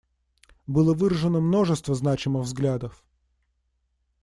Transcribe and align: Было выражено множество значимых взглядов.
Было 0.65 0.95
выражено 0.95 1.39
множество 1.39 1.93
значимых 1.93 2.45
взглядов. 2.45 3.03